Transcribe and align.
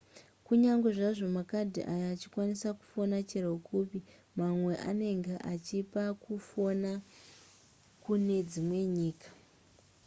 kunyange 0.45 0.89
zvazvo 0.97 1.27
makadhi 1.37 1.81
aya 1.93 2.07
achikwanisa 2.13 2.67
kufona 2.79 3.15
chero 3.29 3.51
kupi 3.67 3.99
mamwe 4.37 4.73
anenge 4.89 5.33
akachipa 5.37 6.03
kufona 6.23 6.91
kune 8.03 8.37
dzimwe 8.49 8.79
nyika 8.95 9.29